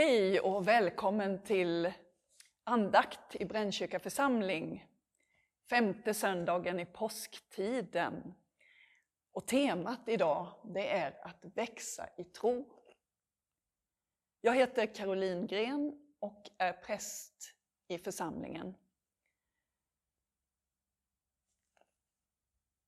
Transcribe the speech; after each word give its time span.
Hej 0.00 0.40
och 0.40 0.68
välkommen 0.68 1.42
till 1.42 1.92
andakt 2.64 3.36
i 3.36 3.44
Brännkyrka 3.44 3.98
församling. 3.98 4.86
Femte 5.70 6.14
söndagen 6.14 6.80
i 6.80 6.86
påsktiden. 6.86 8.34
Och 9.32 9.46
temat 9.46 10.00
idag 10.08 10.54
det 10.64 10.88
är 10.92 11.26
att 11.26 11.44
växa 11.54 12.08
i 12.16 12.24
tro. 12.24 12.82
Jag 14.40 14.54
heter 14.54 14.94
Caroline 14.94 15.46
Gren 15.46 16.12
och 16.18 16.50
är 16.58 16.72
präst 16.72 17.54
i 17.88 17.98
församlingen. 17.98 18.74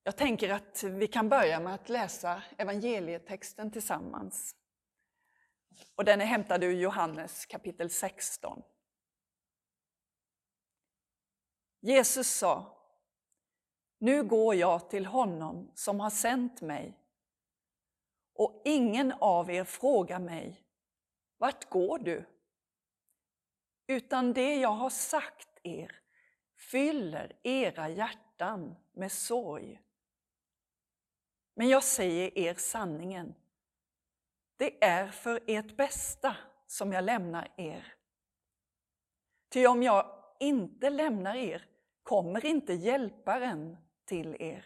Jag 0.03 0.17
tänker 0.17 0.51
att 0.51 0.83
vi 0.83 1.06
kan 1.06 1.29
börja 1.29 1.61
med 1.61 1.75
att 1.75 1.89
läsa 1.89 2.42
evangelietexten 2.59 3.70
tillsammans. 3.70 4.56
Och 5.95 6.05
den 6.05 6.21
är 6.21 6.25
hämtad 6.25 6.65
ur 6.65 6.73
Johannes 6.73 7.47
kapitel 7.47 7.91
16. 7.91 8.62
Jesus 11.81 12.28
sa, 12.28 12.78
nu 13.98 14.25
går 14.25 14.55
jag 14.55 14.91
till 14.91 15.06
honom 15.06 15.70
som 15.75 16.00
har 16.00 16.11
sänt 16.11 16.61
mig. 16.61 16.98
Och 18.34 18.62
ingen 18.65 19.12
av 19.12 19.50
er 19.50 19.65
frågar 19.65 20.19
mig, 20.19 20.62
vart 21.39 21.70
går 21.70 21.98
du? 21.98 22.25
Utan 23.87 24.33
det 24.33 24.55
jag 24.55 24.73
har 24.73 24.91
sagt 24.91 25.48
er 25.62 26.00
fyller 26.70 27.37
era 27.43 27.89
hjärtan 27.89 28.75
med 28.93 29.12
sorg. 29.12 29.81
Men 31.55 31.69
jag 31.69 31.84
säger 31.84 32.39
er 32.39 32.55
sanningen. 32.55 33.34
Det 34.63 34.85
är 34.85 35.09
för 35.09 35.41
ert 35.47 35.77
bästa 35.77 36.37
som 36.67 36.93
jag 36.93 37.05
lämnar 37.05 37.49
er. 37.57 37.95
Ty 39.49 39.67
om 39.67 39.83
jag 39.83 40.07
inte 40.41 40.91
lämnar 40.91 41.35
er 41.35 41.67
kommer 42.03 42.47
inte 42.47 42.73
hjälparen 42.73 43.77
till 44.05 44.37
er. 44.39 44.65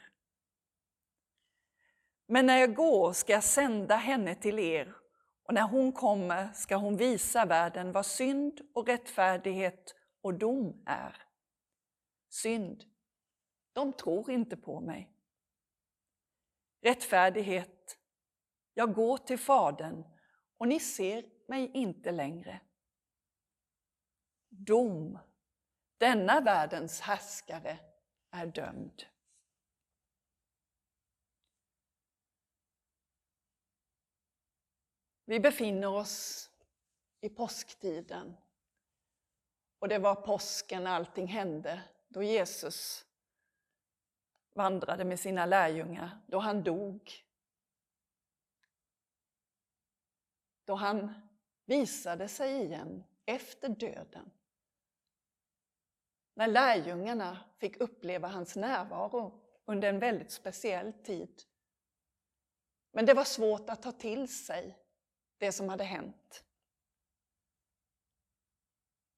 Men 2.27 2.47
när 2.47 2.59
jag 2.59 2.75
går 2.75 3.13
ska 3.13 3.33
jag 3.33 3.45
sända 3.45 3.97
henne 3.97 4.35
till 4.35 4.59
er 4.59 4.95
och 5.43 5.55
när 5.55 5.63
hon 5.63 5.93
kommer 5.93 6.53
ska 6.53 6.77
hon 6.77 6.97
visa 6.97 7.47
världen 7.47 7.93
vad 7.93 8.07
synd 8.07 8.61
och 8.75 8.87
rättfärdighet 8.87 9.95
och 10.21 10.35
dom 10.35 10.83
är. 10.87 11.23
Synd, 12.29 12.85
de 13.73 13.93
tror 13.93 14.31
inte 14.31 14.57
på 14.57 14.81
mig. 14.81 15.11
Rättfärdighet, 16.83 17.76
jag 18.79 18.95
går 18.95 19.19
till 19.19 19.39
Fadern 19.39 20.05
och 20.59 20.69
ni 20.69 20.81
ser 20.81 21.25
mig 21.49 21.71
inte 21.75 22.13
längre. 22.13 22.61
Dom, 24.49 25.19
denna 25.99 26.41
världens 26.41 27.01
härskare 27.01 27.79
är 28.31 28.47
dömd. 28.47 29.03
Vi 35.25 35.41
befinner 35.41 35.89
oss 35.89 36.51
i 37.21 37.29
påsktiden. 37.29 38.37
Och 39.79 39.89
det 39.89 39.99
var 39.99 40.15
påsken 40.15 40.85
när 40.85 40.91
allting 40.91 41.27
hände, 41.27 41.83
då 42.09 42.23
Jesus 42.23 43.07
vandrade 44.55 45.05
med 45.05 45.21
sina 45.21 45.47
lärjungar, 45.47 46.21
då 46.27 46.39
han 46.39 46.63
dog 46.63 47.26
då 50.67 50.75
han 50.75 51.15
visade 51.65 52.29
sig 52.29 52.65
igen 52.65 53.05
efter 53.25 53.69
döden. 53.69 54.31
När 56.35 56.47
lärjungarna 56.47 57.39
fick 57.59 57.77
uppleva 57.77 58.29
hans 58.29 58.57
närvaro 58.57 59.43
under 59.65 59.89
en 59.89 59.99
väldigt 59.99 60.33
speciell 60.33 60.93
tid. 60.93 61.43
Men 62.93 63.07
det 63.07 63.15
var 63.15 63.25
svårt 63.25 63.71
att 63.71 63.83
ta 63.83 63.93
till 63.93 64.45
sig 64.45 64.79
det 65.39 65.53
som 65.53 65.69
hade 65.69 65.85
hänt. 65.85 66.45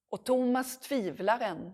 Och 0.08 0.24
Thomas 0.24 0.78
tvivlaren, 0.78 1.72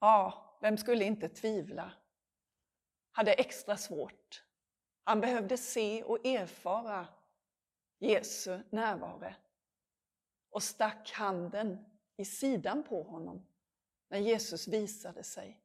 ja, 0.00 0.58
vem 0.60 0.78
skulle 0.78 1.04
inte 1.04 1.28
tvivla, 1.28 1.92
hade 3.12 3.32
extra 3.32 3.76
svårt. 3.76 4.44
Han 5.04 5.20
behövde 5.20 5.56
se 5.56 6.02
och 6.02 6.26
erfara 6.26 7.06
Jesu 7.98 8.62
närvaro 8.70 9.34
och 10.50 10.62
stack 10.62 11.12
handen 11.12 11.84
i 12.16 12.24
sidan 12.24 12.84
på 12.84 13.02
honom 13.02 13.46
när 14.08 14.18
Jesus 14.18 14.68
visade 14.68 15.24
sig. 15.24 15.62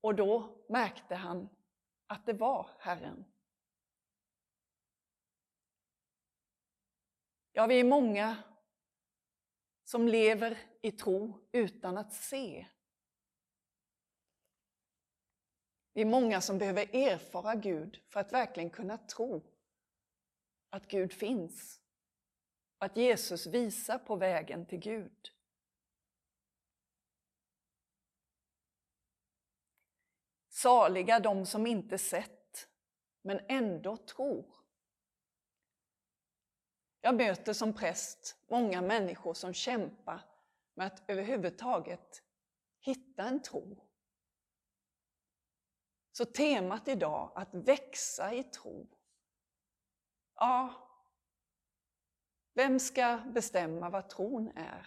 Och 0.00 0.14
då 0.14 0.64
märkte 0.68 1.14
han 1.14 1.48
att 2.06 2.26
det 2.26 2.32
var 2.32 2.70
Herren. 2.78 3.24
Ja, 7.52 7.66
vi 7.66 7.80
är 7.80 7.84
många 7.84 8.42
som 9.84 10.08
lever 10.08 10.58
i 10.82 10.92
tro 10.92 11.48
utan 11.52 11.98
att 11.98 12.12
se 12.12 12.66
Vi 16.00 16.04
är 16.04 16.10
många 16.10 16.40
som 16.40 16.58
behöver 16.58 16.96
erfara 16.96 17.54
Gud 17.54 18.00
för 18.08 18.20
att 18.20 18.32
verkligen 18.32 18.70
kunna 18.70 18.98
tro 18.98 19.42
att 20.70 20.88
Gud 20.88 21.12
finns. 21.12 21.80
Att 22.78 22.96
Jesus 22.96 23.46
visar 23.46 23.98
på 23.98 24.16
vägen 24.16 24.66
till 24.66 24.78
Gud. 24.78 25.30
Saliga 30.48 31.20
de 31.20 31.46
som 31.46 31.66
inte 31.66 31.98
sett, 31.98 32.68
men 33.22 33.40
ändå 33.48 33.96
tror. 33.96 34.54
Jag 37.00 37.14
möter 37.14 37.52
som 37.52 37.72
präst 37.72 38.36
många 38.48 38.82
människor 38.82 39.34
som 39.34 39.54
kämpar 39.54 40.20
med 40.74 40.86
att 40.86 41.02
överhuvudtaget 41.10 42.22
hitta 42.80 43.22
en 43.22 43.42
tro. 43.42 43.89
Så 46.20 46.26
temat 46.26 46.88
idag, 46.88 47.32
att 47.34 47.54
växa 47.54 48.34
i 48.34 48.44
tro. 48.44 48.88
Ja, 50.34 50.88
vem 52.54 52.78
ska 52.78 53.16
bestämma 53.16 53.90
vad 53.90 54.08
tron 54.08 54.52
är? 54.56 54.86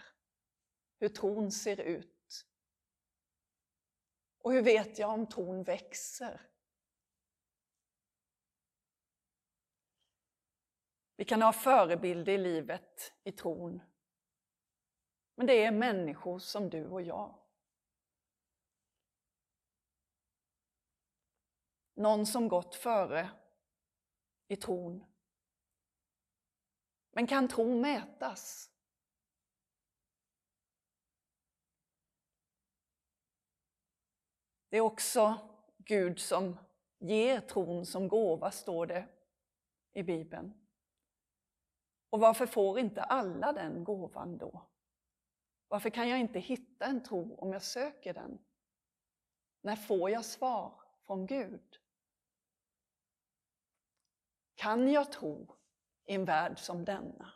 Hur 0.98 1.08
tron 1.08 1.52
ser 1.52 1.80
ut? 1.80 2.46
Och 4.38 4.52
hur 4.52 4.62
vet 4.62 4.98
jag 4.98 5.10
om 5.10 5.26
tron 5.26 5.62
växer? 5.62 6.40
Vi 11.16 11.24
kan 11.24 11.42
ha 11.42 11.52
förebilder 11.52 12.32
i 12.32 12.38
livet 12.38 13.12
i 13.24 13.32
tron. 13.32 13.82
Men 15.34 15.46
det 15.46 15.64
är 15.64 15.70
människor 15.70 16.38
som 16.38 16.70
du 16.70 16.86
och 16.86 17.02
jag. 17.02 17.43
Någon 21.94 22.26
som 22.26 22.48
gått 22.48 22.74
före 22.74 23.30
i 24.48 24.56
tron. 24.56 25.04
Men 27.12 27.26
kan 27.26 27.48
tron 27.48 27.80
mätas? 27.80 28.70
Det 34.68 34.76
är 34.76 34.80
också 34.80 35.38
Gud 35.76 36.18
som 36.20 36.58
ger 36.98 37.40
tron 37.40 37.86
som 37.86 38.08
gåva, 38.08 38.50
står 38.50 38.86
det 38.86 39.08
i 39.92 40.02
Bibeln. 40.02 40.52
Och 42.10 42.20
varför 42.20 42.46
får 42.46 42.78
inte 42.78 43.02
alla 43.02 43.52
den 43.52 43.84
gåvan 43.84 44.38
då? 44.38 44.66
Varför 45.68 45.90
kan 45.90 46.08
jag 46.08 46.20
inte 46.20 46.38
hitta 46.38 46.86
en 46.86 47.02
tro 47.02 47.34
om 47.36 47.52
jag 47.52 47.62
söker 47.62 48.14
den? 48.14 48.38
När 49.60 49.76
får 49.76 50.10
jag 50.10 50.24
svar 50.24 50.80
från 51.06 51.26
Gud? 51.26 51.83
Kan 54.64 54.88
jag 54.88 55.12
tro 55.12 55.56
i 56.04 56.14
en 56.14 56.24
värld 56.24 56.58
som 56.58 56.84
denna? 56.84 57.32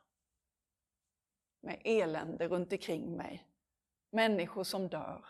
Med 1.61 1.83
elände 1.85 2.49
runt 2.49 2.73
omkring 2.73 3.17
mig, 3.17 3.49
människor 4.11 4.65
som 4.65 4.89
dör. 4.89 5.27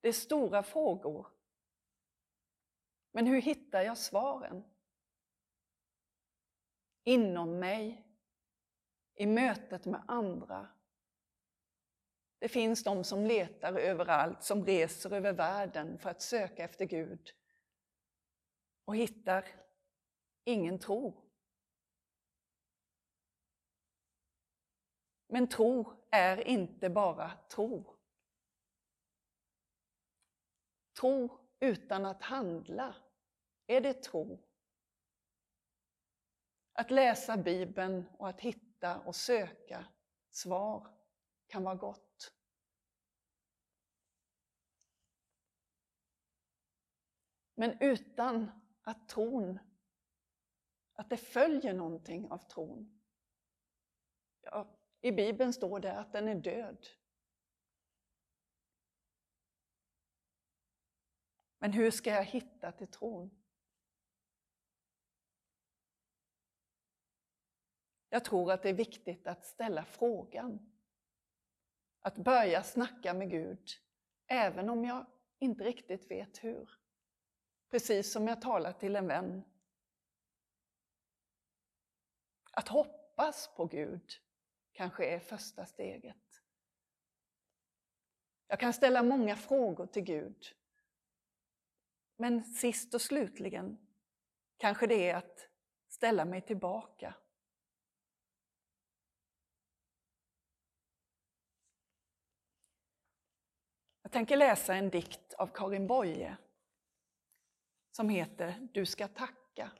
Det 0.00 0.08
är 0.08 0.12
stora 0.12 0.62
frågor. 0.62 1.26
Men 3.12 3.26
hur 3.26 3.42
hittar 3.42 3.82
jag 3.82 3.98
svaren? 3.98 4.64
Inom 7.04 7.58
mig, 7.58 8.06
i 9.14 9.26
mötet 9.26 9.84
med 9.84 10.04
andra. 10.08 10.68
Det 12.38 12.48
finns 12.48 12.84
de 12.84 13.04
som 13.04 13.26
letar 13.26 13.72
överallt, 13.72 14.42
som 14.42 14.64
reser 14.64 15.12
över 15.12 15.32
världen 15.32 15.98
för 15.98 16.10
att 16.10 16.22
söka 16.22 16.64
efter 16.64 16.84
Gud 16.84 17.34
och 18.90 18.96
hittar 18.96 19.46
ingen 20.44 20.78
tro. 20.78 21.30
Men 25.26 25.48
tro 25.48 26.06
är 26.10 26.48
inte 26.48 26.90
bara 26.90 27.30
tro. 27.48 27.96
Tro 31.00 31.38
utan 31.60 32.06
att 32.06 32.22
handla, 32.22 32.96
är 33.66 33.80
det 33.80 33.94
tro? 33.94 34.48
Att 36.72 36.90
läsa 36.90 37.36
Bibeln 37.36 38.04
och 38.18 38.28
att 38.28 38.40
hitta 38.40 39.00
och 39.00 39.16
söka 39.16 39.86
svar 40.30 40.96
kan 41.46 41.62
vara 41.62 41.74
gott. 41.74 42.34
Men 47.54 47.76
utan 47.80 48.59
att 48.82 49.08
tron, 49.08 49.58
att 50.92 51.10
det 51.10 51.16
följer 51.16 51.74
någonting 51.74 52.30
av 52.30 52.38
tron. 52.38 53.00
Ja, 54.42 54.78
I 55.00 55.12
Bibeln 55.12 55.52
står 55.52 55.80
det 55.80 55.98
att 55.98 56.12
den 56.12 56.28
är 56.28 56.34
död. 56.34 56.86
Men 61.58 61.72
hur 61.72 61.90
ska 61.90 62.10
jag 62.10 62.24
hitta 62.24 62.72
till 62.72 62.90
tron? 62.90 63.30
Jag 68.08 68.24
tror 68.24 68.52
att 68.52 68.62
det 68.62 68.68
är 68.68 68.74
viktigt 68.74 69.26
att 69.26 69.44
ställa 69.44 69.84
frågan. 69.84 70.72
Att 72.00 72.16
börja 72.16 72.62
snacka 72.62 73.14
med 73.14 73.30
Gud, 73.30 73.68
även 74.26 74.68
om 74.68 74.84
jag 74.84 75.06
inte 75.38 75.64
riktigt 75.64 76.10
vet 76.10 76.44
hur. 76.44 76.79
Precis 77.70 78.12
som 78.12 78.28
jag 78.28 78.42
talar 78.42 78.72
till 78.72 78.96
en 78.96 79.06
vän. 79.06 79.44
Att 82.52 82.68
hoppas 82.68 83.50
på 83.56 83.66
Gud 83.66 84.12
kanske 84.72 85.04
är 85.04 85.20
första 85.20 85.66
steget. 85.66 86.42
Jag 88.46 88.60
kan 88.60 88.72
ställa 88.72 89.02
många 89.02 89.36
frågor 89.36 89.86
till 89.86 90.02
Gud. 90.02 90.46
Men 92.16 92.44
sist 92.44 92.94
och 92.94 93.02
slutligen 93.02 93.88
kanske 94.56 94.86
det 94.86 95.10
är 95.10 95.16
att 95.16 95.48
ställa 95.88 96.24
mig 96.24 96.40
tillbaka 96.40 97.14
Jag 104.10 104.12
tänker 104.12 104.36
läsa 104.36 104.74
en 104.74 104.90
dikt 104.90 105.34
av 105.34 105.46
Karin 105.46 105.86
Boye 105.86 106.36
som 107.90 108.08
heter 108.08 108.68
Du 108.72 108.86
ska 108.86 109.08
tacka. 109.08 109.70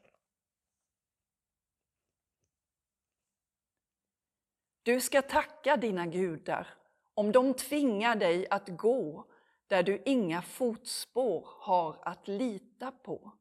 Du 4.83 5.01
ska 5.01 5.23
tacka 5.23 5.77
dina 5.77 6.07
gudar 6.07 6.69
om 7.15 7.33
de 7.33 7.55
tvingar 7.55 8.17
dig 8.17 8.49
att 8.51 8.69
gå 8.69 9.25
där 9.67 9.83
du 9.83 10.03
inga 10.05 10.43
fotspår 10.43 11.49
har 11.59 11.99
att 12.03 12.29
lita 12.29 12.93
på. 12.93 13.33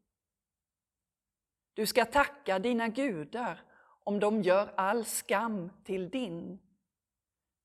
Du 1.73 1.85
ska 1.85 2.05
tacka 2.05 2.59
dina 2.59 2.87
gudar 2.87 3.61
om 4.03 4.19
de 4.19 4.41
gör 4.41 4.73
all 4.77 5.05
skam 5.05 5.71
till 5.83 6.09
din 6.09 6.59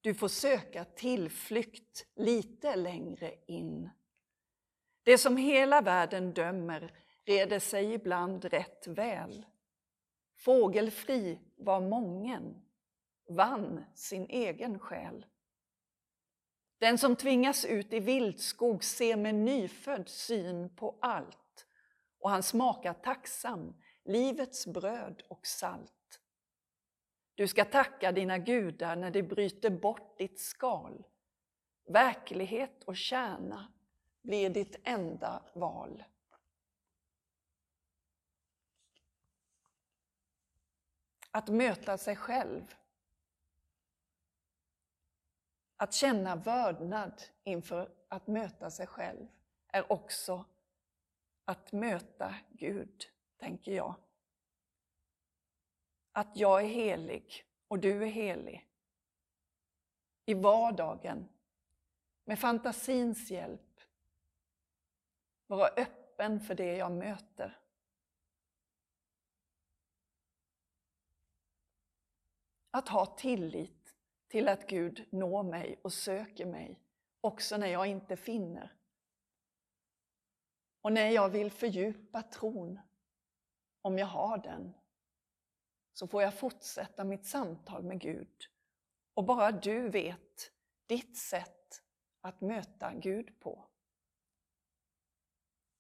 du 0.05 0.15
får 0.15 0.29
söka 0.29 0.85
tillflykt 0.85 2.07
lite 2.17 2.77
längre 2.77 3.35
in. 3.47 3.91
Det 5.05 5.19
som 5.19 5.37
hela 5.37 5.81
världen 5.81 6.33
dömer 6.33 6.93
reder 7.25 7.59
sig 7.59 7.93
ibland 7.93 8.45
rätt 8.45 8.87
väl. 8.87 9.47
Fågelfri 10.37 11.41
var 11.57 11.81
mången, 11.81 12.63
vann 13.29 13.85
sin 13.95 14.27
egen 14.27 14.79
själ. 14.79 15.27
Den 16.79 16.99
som 16.99 17.17
tvingas 17.17 17.65
ut 17.65 17.93
i 17.93 18.01
vildskog 18.01 18.85
ser 18.85 19.17
med 19.17 19.35
nyfödd 19.35 20.09
syn 20.09 20.77
på 20.77 20.99
allt 21.01 21.67
och 22.19 22.31
han 22.31 22.43
smakar 22.43 22.95
tacksam 22.95 23.75
livets 24.05 24.67
bröd 24.67 25.23
och 25.29 25.47
salt. 25.47 26.21
Du 27.35 27.49
ska 27.49 27.65
tacka 27.65 28.13
dina 28.13 28.39
gudar 28.39 28.97
när 28.97 29.11
de 29.11 29.23
bryter 29.23 29.71
bort 29.71 30.19
ditt 30.19 30.41
skal. 30.41 31.05
Verklighet 31.89 32.85
och 32.85 32.97
kärna 32.97 33.74
blir 34.25 34.51
ditt 34.51 34.77
enda 34.85 35.43
val. 35.53 36.05
Att 41.31 41.49
möta 41.49 41.99
sig 41.99 42.17
själv. 42.17 42.75
Att 45.77 45.95
känna 45.95 46.37
vördnad 46.37 47.23
inför 47.45 47.91
att 48.09 48.27
möta 48.27 48.71
sig 48.71 48.87
själv 48.87 49.27
är 49.69 49.93
också 49.93 50.45
att 51.45 51.73
möta 51.73 52.35
Gud, 52.51 53.05
tänker 53.37 53.73
jag 53.73 53.95
att 56.13 56.37
jag 56.37 56.63
är 56.63 56.69
helig 56.69 57.45
och 57.69 57.79
du 57.79 58.03
är 58.03 58.07
helig. 58.07 58.69
I 60.27 60.35
vardagen, 60.35 61.29
med 62.25 62.39
fantasins 62.39 63.31
hjälp. 63.31 63.74
Vara 65.57 65.69
öppen 65.69 66.41
för 66.41 66.55
det 66.55 66.77
jag 66.77 66.93
möter. 66.93 67.59
Att 72.71 72.89
ha 72.89 73.07
tillit 73.07 73.97
till 74.29 74.49
att 74.49 74.69
Gud 74.69 75.09
når 75.11 75.43
mig 75.43 75.81
och 75.83 75.93
söker 75.93 76.47
mig, 76.47 76.81
också 77.21 77.57
när 77.57 77.67
jag 77.67 77.87
inte 77.87 78.17
finner. 78.17 78.77
Och 80.81 80.93
när 80.93 81.09
jag 81.09 81.29
vill 81.29 81.51
fördjupa 81.51 82.23
tron, 82.23 82.81
om 83.83 83.99
jag 83.99 84.07
har 84.07 84.39
den, 84.39 84.75
så 85.93 86.09
får 86.09 86.23
jag 86.23 86.39
fortsätta 86.39 87.05
mitt 87.05 87.27
samtal 87.27 87.83
med 87.83 88.01
Gud. 88.01 88.45
Och 89.15 89.25
bara 89.25 89.53
du 89.53 89.89
vet 89.89 90.53
ditt 90.87 91.19
sätt 91.19 91.83
att 92.21 92.41
möta 92.41 92.95
Gud 92.95 93.41
på. 93.41 93.69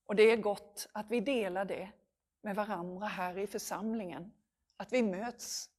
Och 0.07 0.17
det 0.17 0.23
är 0.23 0.37
gott 0.37 0.89
att 0.93 1.11
vi 1.11 1.21
delar 1.21 1.65
det 1.65 1.93
med 2.41 2.57
varandra 2.57 3.07
här 3.07 3.39
i 3.39 3.47
församlingen. 3.47 4.33
Att 4.77 4.93
vi 4.93 5.03
möts 5.03 5.71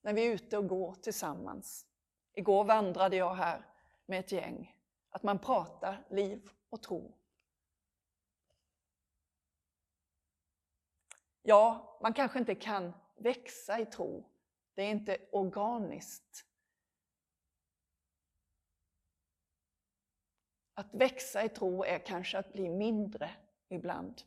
när 0.00 0.14
vi 0.14 0.26
är 0.26 0.34
ute 0.34 0.58
och 0.58 0.68
går 0.68 0.94
tillsammans. 0.94 1.86
Igår 2.34 2.64
vandrade 2.64 3.16
jag 3.16 3.34
här 3.34 3.66
med 4.06 4.20
ett 4.20 4.32
gäng. 4.32 4.76
Att 5.10 5.22
man 5.22 5.38
pratar 5.38 6.06
liv 6.10 6.50
och 6.68 6.82
tro. 6.82 7.18
Ja, 11.42 11.98
man 12.02 12.12
kanske 12.12 12.38
inte 12.38 12.54
kan 12.54 12.92
växa 13.16 13.80
i 13.80 13.86
tro. 13.86 14.28
Det 14.74 14.82
är 14.82 14.90
inte 14.90 15.18
organiskt. 15.32 16.46
Att 20.74 20.94
växa 20.94 21.44
i 21.44 21.48
tro 21.48 21.84
är 21.84 21.98
kanske 21.98 22.38
att 22.38 22.52
bli 22.52 22.68
mindre 22.68 23.30
ibland. 23.72 24.22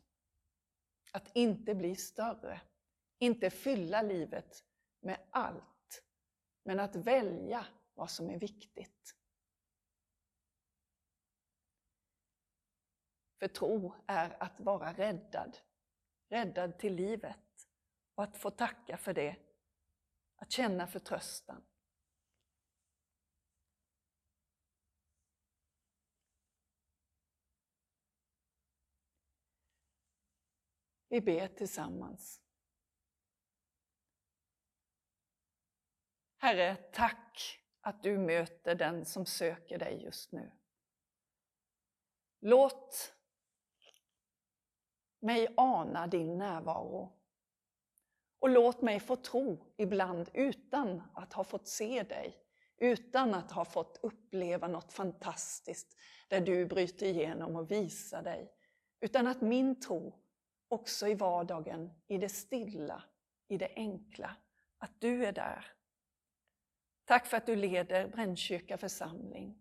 Att 1.12 1.30
inte 1.34 1.74
bli 1.74 1.96
större. 1.96 2.60
Inte 3.18 3.50
fylla 3.50 4.02
livet 4.02 4.64
med 5.00 5.18
allt, 5.30 6.04
men 6.62 6.80
att 6.80 6.96
välja 6.96 7.66
vad 7.94 8.10
som 8.10 8.30
är 8.30 8.38
viktigt. 8.38 9.16
För 13.38 13.48
tro 13.48 13.94
är 14.06 14.42
att 14.42 14.60
vara 14.60 14.92
räddad, 14.92 15.58
räddad 16.28 16.78
till 16.78 16.94
livet. 16.94 17.38
Och 18.14 18.24
att 18.24 18.36
få 18.36 18.50
tacka 18.50 18.96
för 18.96 19.14
det, 19.14 19.36
att 20.36 20.50
känna 20.50 20.86
förtröstan. 20.86 21.64
Vi 31.08 31.20
ber 31.20 31.48
tillsammans. 31.48 32.40
Herre, 36.36 36.76
tack 36.92 37.60
att 37.80 38.02
du 38.02 38.18
möter 38.18 38.74
den 38.74 39.04
som 39.04 39.26
söker 39.26 39.78
dig 39.78 40.02
just 40.02 40.32
nu. 40.32 40.52
Låt 42.40 43.14
mig 45.20 45.54
ana 45.56 46.06
din 46.06 46.38
närvaro. 46.38 47.12
Och 48.38 48.48
låt 48.48 48.82
mig 48.82 49.00
få 49.00 49.16
tro 49.16 49.74
ibland 49.76 50.30
utan 50.34 51.02
att 51.14 51.32
ha 51.32 51.44
fått 51.44 51.68
se 51.68 52.02
dig, 52.02 52.36
utan 52.76 53.34
att 53.34 53.50
ha 53.50 53.64
fått 53.64 53.98
uppleva 54.02 54.68
något 54.68 54.92
fantastiskt 54.92 55.96
där 56.28 56.40
du 56.40 56.66
bryter 56.66 57.06
igenom 57.06 57.56
och 57.56 57.70
visar 57.70 58.22
dig. 58.22 58.52
Utan 59.00 59.26
att 59.26 59.40
min 59.40 59.80
tro 59.80 60.25
också 60.76 61.08
i 61.08 61.14
vardagen, 61.14 61.92
i 62.06 62.18
det 62.18 62.28
stilla, 62.28 63.02
i 63.48 63.58
det 63.58 63.72
enkla, 63.76 64.36
att 64.78 65.00
du 65.00 65.26
är 65.26 65.32
där. 65.32 65.72
Tack 67.04 67.26
för 67.26 67.36
att 67.36 67.46
du 67.46 67.56
leder 67.56 68.08
Brännkyrka 68.08 68.78
församling. 68.78 69.58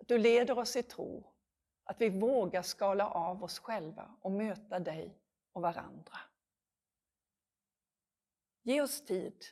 Att 0.00 0.08
du 0.08 0.18
leder 0.18 0.58
oss 0.58 0.76
i 0.76 0.82
tro, 0.82 1.34
att 1.84 2.00
vi 2.00 2.08
vågar 2.08 2.62
skala 2.62 3.08
av 3.08 3.44
oss 3.44 3.58
själva 3.58 4.14
och 4.20 4.32
möta 4.32 4.78
dig 4.78 5.18
och 5.52 5.62
varandra. 5.62 6.18
Ge 8.62 8.82
oss 8.82 9.04
tid 9.04 9.44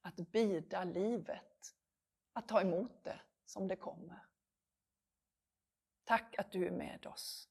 att 0.00 0.16
bida 0.16 0.84
livet, 0.84 1.74
att 2.32 2.48
ta 2.48 2.60
emot 2.60 3.04
det 3.04 3.20
som 3.46 3.68
det 3.68 3.76
kommer. 3.76 4.26
Tack 6.04 6.38
att 6.38 6.52
du 6.52 6.66
är 6.66 6.70
med 6.70 7.06
oss. 7.06 7.49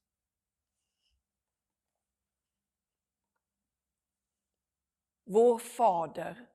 Vår 5.32 5.58
Fader, 5.58 6.46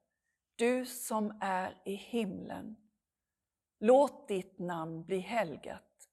du 0.56 0.86
som 0.86 1.38
är 1.42 1.82
i 1.86 1.94
himlen. 1.94 2.76
Låt 3.80 4.28
ditt 4.28 4.60
namn 4.60 5.06
bli 5.06 5.20
helgat. 5.20 6.10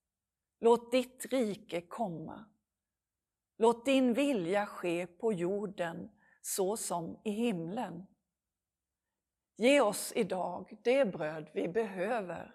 Låt 0.61 0.93
ditt 0.93 1.27
rike 1.31 1.81
komma. 1.81 2.45
Låt 3.59 3.85
din 3.85 4.15
vilja 4.15 4.67
ske 4.67 5.07
på 5.07 5.33
jorden 5.33 6.11
så 6.43 6.77
som 6.77 7.21
i 7.25 7.31
himlen. 7.31 8.07
Ge 9.57 9.81
oss 9.81 10.13
idag 10.17 10.79
det 10.83 11.05
bröd 11.05 11.51
vi 11.55 11.69
behöver 11.69 12.55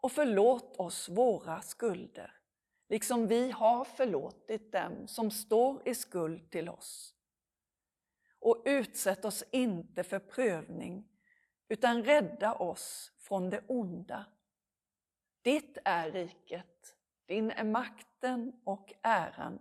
och 0.00 0.12
förlåt 0.12 0.76
oss 0.76 1.08
våra 1.08 1.60
skulder, 1.60 2.40
liksom 2.88 3.26
vi 3.26 3.50
har 3.50 3.84
förlåtit 3.84 4.72
dem 4.72 5.06
som 5.06 5.30
står 5.30 5.88
i 5.88 5.94
skuld 5.94 6.50
till 6.50 6.68
oss. 6.68 7.17
Och 8.40 8.62
utsätt 8.64 9.24
oss 9.24 9.44
inte 9.50 10.04
för 10.04 10.18
prövning, 10.18 11.08
utan 11.68 12.04
rädda 12.04 12.54
oss 12.54 13.12
från 13.18 13.50
det 13.50 13.62
onda. 13.66 14.26
Ditt 15.42 15.78
är 15.84 16.10
riket, 16.10 16.96
din 17.26 17.50
är 17.50 17.64
makten 17.64 18.52
och 18.64 18.92
äran 19.02 19.58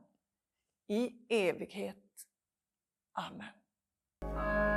i 0.88 1.26
evighet. 1.30 2.28
Amen. 3.12 4.77